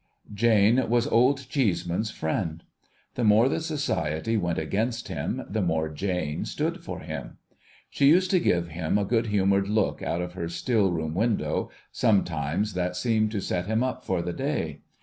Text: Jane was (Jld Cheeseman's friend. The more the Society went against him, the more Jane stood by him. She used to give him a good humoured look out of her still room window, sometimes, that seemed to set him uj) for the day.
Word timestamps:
Jane 0.33 0.89
was 0.89 1.05
(Jld 1.05 1.47
Cheeseman's 1.47 2.09
friend. 2.09 2.63
The 3.13 3.23
more 3.23 3.47
the 3.47 3.59
Society 3.59 4.35
went 4.35 4.57
against 4.57 5.09
him, 5.09 5.45
the 5.47 5.61
more 5.61 5.89
Jane 5.89 6.43
stood 6.43 6.83
by 6.83 7.03
him. 7.03 7.37
She 7.87 8.07
used 8.07 8.31
to 8.31 8.39
give 8.39 8.69
him 8.69 8.97
a 8.97 9.05
good 9.05 9.27
humoured 9.27 9.67
look 9.67 10.01
out 10.01 10.23
of 10.23 10.33
her 10.33 10.49
still 10.49 10.91
room 10.91 11.13
window, 11.13 11.69
sometimes, 11.91 12.73
that 12.73 12.95
seemed 12.95 13.29
to 13.33 13.41
set 13.41 13.67
him 13.67 13.81
uj) 13.81 14.03
for 14.03 14.23
the 14.23 14.33
day. 14.33 14.81